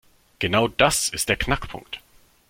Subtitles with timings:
[0.39, 2.01] Genau das ist der Knackpunkt.